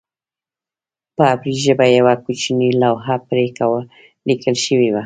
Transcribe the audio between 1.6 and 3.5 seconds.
ژبه یوه کوچنۍ لوحه پرې